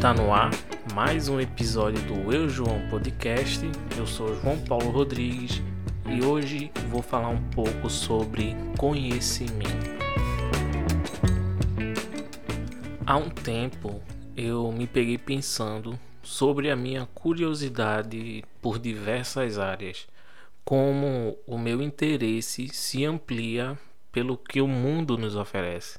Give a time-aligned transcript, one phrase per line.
[0.00, 0.50] Está no ar
[0.94, 3.60] mais um episódio do Eu João Podcast.
[3.98, 5.62] Eu sou João Paulo Rodrigues
[6.08, 9.68] e hoje vou falar um pouco sobre conhecimento.
[13.06, 14.00] Há um tempo
[14.34, 20.08] eu me peguei pensando sobre a minha curiosidade por diversas áreas,
[20.64, 23.78] como o meu interesse se amplia
[24.10, 25.98] pelo que o mundo nos oferece.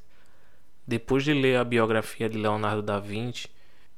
[0.88, 3.48] Depois de ler a biografia de Leonardo da Vinci,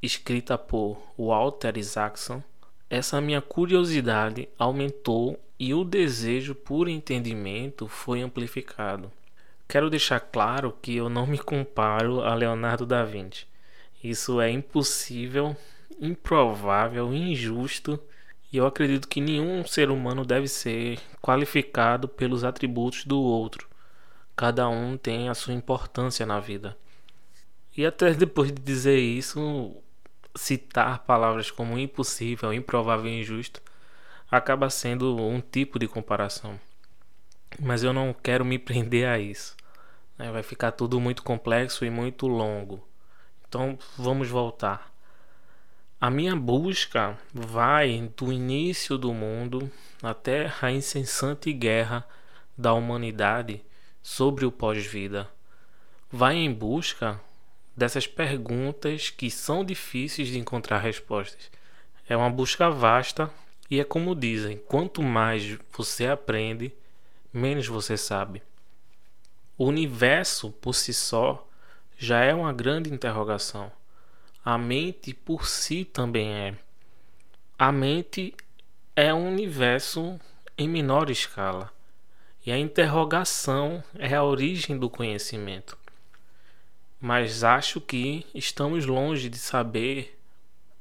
[0.05, 2.44] escrita por Walter Isaacson,
[2.89, 9.09] essa minha curiosidade aumentou e o desejo por entendimento foi amplificado.
[9.66, 13.47] Quero deixar claro que eu não me comparo a Leonardo da Vinci.
[14.03, 15.55] Isso é impossível,
[15.99, 17.97] improvável, injusto
[18.52, 23.67] e eu acredito que nenhum ser humano deve ser qualificado pelos atributos do outro.
[24.35, 26.77] Cada um tem a sua importância na vida.
[27.75, 29.75] E até depois de dizer isso,
[30.35, 33.61] citar palavras como impossível, improvável e injusto
[34.30, 36.59] acaba sendo um tipo de comparação.
[37.59, 39.55] Mas eu não quero me prender a isso.
[40.17, 40.31] Né?
[40.31, 42.88] Vai ficar tudo muito complexo e muito longo.
[43.47, 44.91] Então vamos voltar.
[46.02, 49.71] A minha busca vai do início do mundo
[50.02, 52.05] até a incessante guerra
[52.58, 53.63] da humanidade
[54.02, 55.30] sobre o pós-vida.
[56.11, 57.21] Vai em busca
[57.75, 61.52] dessas perguntas que são difíceis de encontrar respostas.
[62.07, 63.31] É uma busca vasta
[63.69, 66.73] e é como dizem: quanto mais você aprende,
[67.33, 68.41] menos você sabe.
[69.57, 71.47] O universo por si só
[71.97, 73.71] já é uma grande interrogação.
[74.43, 76.55] A mente por si também é.
[77.58, 78.35] A mente
[78.95, 80.19] é um universo
[80.58, 81.71] em menor escala.
[82.45, 85.77] E a interrogação é a origem do conhecimento
[87.03, 90.17] mas acho que estamos longe de saber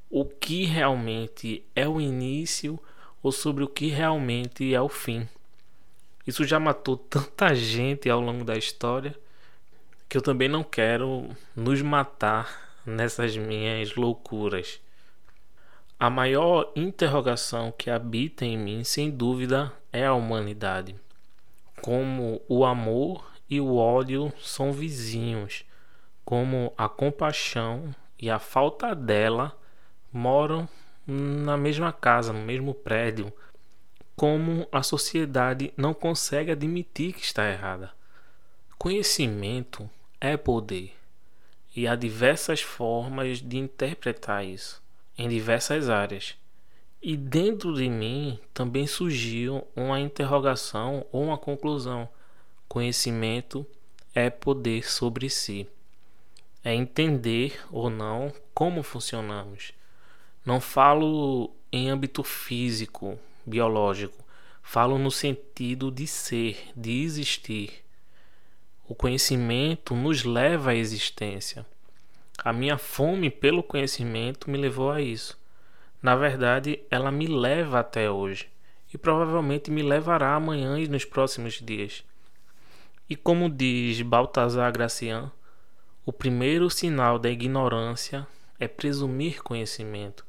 [0.08, 2.78] o que realmente é o início
[3.20, 5.28] ou sobre o que realmente é o fim.
[6.24, 9.18] Isso já matou tanta gente ao longo da história
[10.08, 14.80] que eu também não quero nos matar nessas minhas loucuras.
[15.98, 20.94] A maior interrogação que habita em mim, sem dúvida, é a humanidade.
[21.80, 25.64] Como o amor e o ódio são vizinhos
[26.24, 29.58] como a compaixão e a falta dela
[30.12, 30.68] moram
[31.06, 33.32] na mesma casa, no mesmo prédio,
[34.14, 37.90] como a sociedade não consegue admitir que está errada.
[38.78, 39.88] Conhecimento
[40.20, 40.94] é poder
[41.74, 44.82] e há diversas formas de interpretar isso
[45.16, 46.36] em diversas áreas.
[47.02, 52.08] E dentro de mim também surgiu uma interrogação ou uma conclusão:
[52.68, 53.66] conhecimento
[54.14, 55.66] é poder sobre si
[56.64, 59.72] é entender ou não como funcionamos.
[60.44, 64.24] Não falo em âmbito físico, biológico,
[64.62, 67.84] falo no sentido de ser, de existir.
[68.88, 71.66] O conhecimento nos leva à existência.
[72.38, 75.38] A minha fome pelo conhecimento me levou a isso.
[76.02, 78.48] Na verdade, ela me leva até hoje
[78.92, 82.04] e provavelmente me levará amanhã e nos próximos dias.
[83.08, 85.30] E como diz Baltazar Gracian,
[86.04, 88.26] o primeiro sinal da ignorância
[88.58, 90.26] é presumir conhecimento.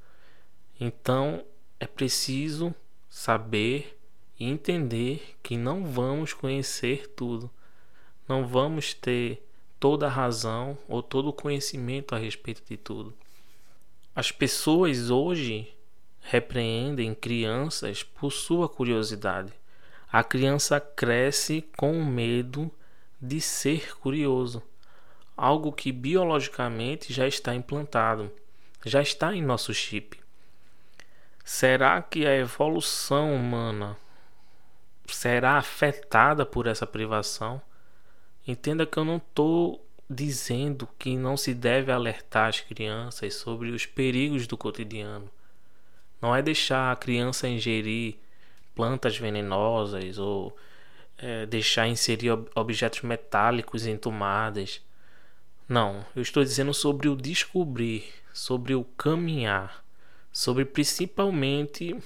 [0.79, 1.43] Então
[1.79, 2.75] é preciso
[3.09, 3.99] saber
[4.39, 7.49] e entender que não vamos conhecer tudo.
[8.27, 9.43] Não vamos ter
[9.79, 13.11] toda a razão ou todo o conhecimento a respeito de tudo.
[14.15, 15.73] As pessoas hoje
[16.21, 19.51] repreendem crianças por sua curiosidade.
[20.11, 22.69] A criança cresce com o medo
[23.19, 24.61] de ser curioso
[25.35, 28.31] algo que biologicamente já está implantado,
[28.85, 30.19] já está em nosso chip.
[31.43, 33.97] Será que a evolução humana
[35.07, 37.61] será afetada por essa privação?
[38.47, 43.85] Entenda que eu não estou dizendo que não se deve alertar as crianças sobre os
[43.85, 45.29] perigos do cotidiano.
[46.21, 48.15] Não é deixar a criança ingerir
[48.75, 50.55] plantas venenosas ou
[51.17, 54.81] é, deixar inserir objetos metálicos em tomadas
[55.73, 59.83] não, eu estou dizendo sobre o descobrir, sobre o caminhar,
[60.31, 61.99] sobre principalmente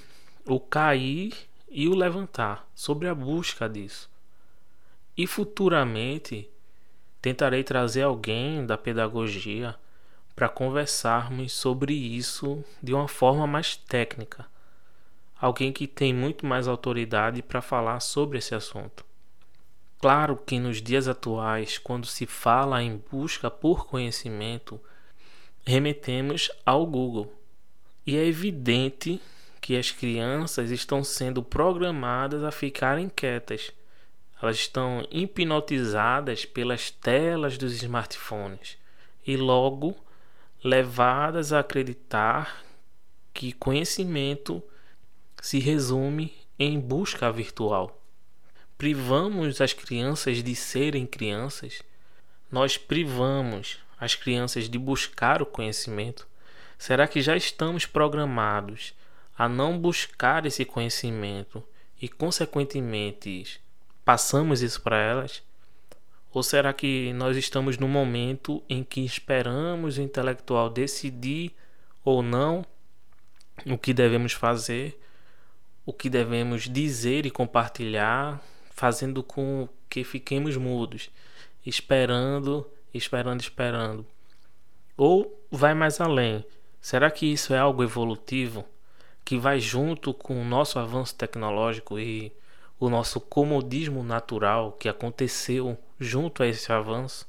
[0.45, 1.35] o cair
[1.69, 4.09] e o levantar, sobre a busca disso.
[5.17, 6.49] E futuramente
[7.21, 9.75] tentarei trazer alguém da pedagogia
[10.33, 14.45] para conversarmos sobre isso de uma forma mais técnica.
[15.37, 19.06] Alguém que tem muito mais autoridade para falar sobre esse assunto.
[19.99, 24.79] Claro que nos dias atuais, quando se fala em busca por conhecimento,
[25.65, 27.33] remetemos ao Google.
[28.05, 29.19] E é evidente
[29.59, 33.73] que as crianças estão sendo programadas a ficarem quietas.
[34.41, 38.77] Elas estão hipnotizadas pelas telas dos smartphones
[39.25, 39.95] e logo
[40.63, 42.63] levadas a acreditar
[43.33, 44.63] que conhecimento
[45.41, 48.00] se resume em busca virtual.
[48.77, 51.81] Privamos as crianças de serem crianças,
[52.51, 56.27] nós privamos as crianças de buscar o conhecimento.
[56.77, 58.94] Será que já estamos programados
[59.35, 61.63] a não buscar esse conhecimento
[62.00, 63.59] e, consequentemente,
[64.06, 65.41] passamos isso para elas?
[66.31, 71.51] Ou será que nós estamos no momento em que esperamos o intelectual decidir
[72.06, 72.63] ou não
[73.65, 75.01] o que devemos fazer,
[75.83, 78.39] o que devemos dizer e compartilhar,
[78.77, 81.09] fazendo com que fiquemos mudos,
[81.65, 84.06] esperando, esperando, esperando?
[84.95, 86.45] Ou vai mais além?
[86.79, 88.63] Será que isso é algo evolutivo
[89.25, 92.31] que vai junto com o nosso avanço tecnológico e
[92.79, 97.27] o nosso comodismo natural que aconteceu junto a esse avanço?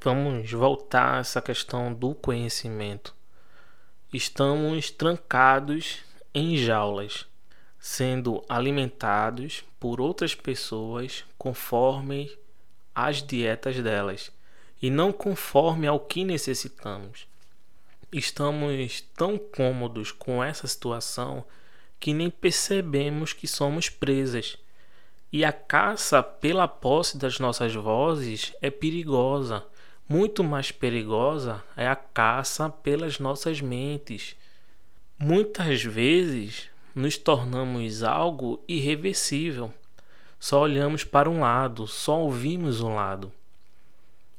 [0.00, 3.14] Vamos voltar a essa questão do conhecimento.
[4.10, 5.98] Estamos trancados
[6.32, 7.26] em jaulas,
[7.78, 12.30] sendo alimentados por outras pessoas conforme
[12.94, 14.32] as dietas delas
[14.82, 17.26] e não conforme ao que necessitamos.
[18.12, 21.44] Estamos tão cômodos com essa situação
[22.00, 24.56] que nem percebemos que somos presas.
[25.32, 29.64] E a caça pela posse das nossas vozes é perigosa.
[30.08, 34.34] Muito mais perigosa é a caça pelas nossas mentes.
[35.18, 39.72] Muitas vezes nos tornamos algo irreversível.
[40.38, 43.32] Só olhamos para um lado, só ouvimos um lado.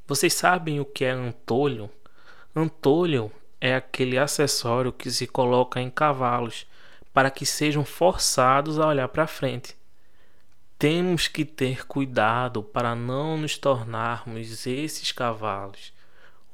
[0.06, 1.90] Vocês sabem o que é antolho?
[2.54, 3.30] Antolho
[3.60, 6.66] é aquele acessório que se coloca em cavalos
[7.12, 9.76] para que sejam forçados a olhar para frente.
[10.78, 15.92] Temos que ter cuidado para não nos tornarmos esses cavalos,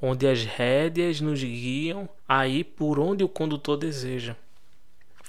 [0.02, 4.36] onde as rédeas nos guiam a ir por onde o condutor deseja.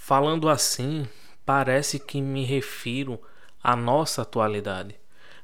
[0.07, 1.06] Falando assim,
[1.45, 3.21] parece que me refiro
[3.62, 4.95] à nossa atualidade,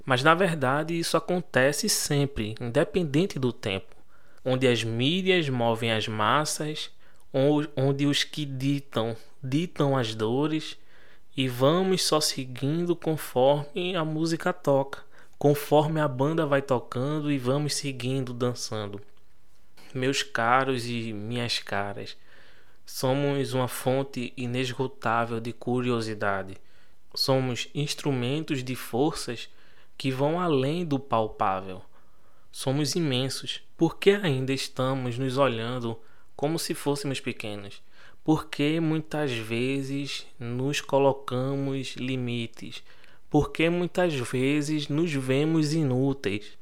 [0.06, 3.94] mas na verdade isso acontece sempre, independente do tempo,
[4.42, 6.90] onde as mídias movem as massas,
[7.76, 10.78] onde os que ditam ditam as dores
[11.36, 15.04] e vamos só seguindo conforme a música toca,
[15.38, 19.02] conforme a banda vai tocando e vamos seguindo dançando.
[19.94, 22.16] Meus caros e minhas caras,
[22.86, 26.56] somos uma fonte inesgotável de curiosidade.
[27.16, 29.50] Somos instrumentos de forças
[29.98, 31.82] que vão além do palpável.
[32.52, 36.00] Somos imensos, porque ainda estamos nos olhando
[36.36, 37.82] como se fôssemos pequenos
[38.24, 42.82] porque muitas vezes nos colocamos limites,
[43.30, 46.58] porque muitas vezes nos vemos inúteis.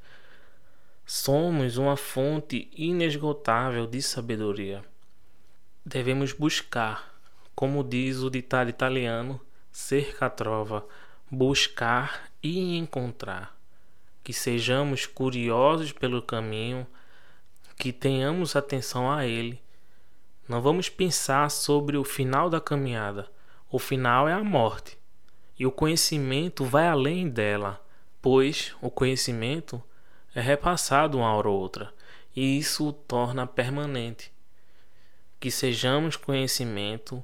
[1.06, 4.84] Somos uma fonte inesgotável de sabedoria.
[5.86, 7.14] Devemos buscar,
[7.56, 9.40] como diz o ditado italiano,
[9.72, 10.86] cerca a trova,
[11.30, 13.56] buscar e encontrar.
[14.24, 16.86] Que sejamos curiosos pelo caminho,
[17.78, 19.62] que tenhamos atenção a ele
[20.52, 23.30] não vamos pensar sobre o final da caminhada.
[23.70, 24.98] O final é a morte.
[25.58, 27.82] E o conhecimento vai além dela,
[28.22, 29.82] pois o conhecimento
[30.36, 31.94] é repassado uma hora ou outra,
[32.36, 34.31] e isso o torna permanente.
[35.42, 37.22] Que sejamos conhecimento,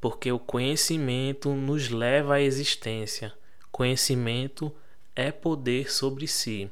[0.00, 3.32] porque o conhecimento nos leva à existência.
[3.70, 4.74] Conhecimento
[5.14, 6.70] é poder sobre si,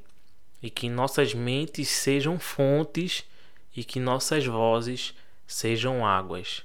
[0.62, 3.24] e que nossas mentes sejam fontes
[3.76, 5.14] e que nossas vozes
[5.46, 6.64] sejam águas.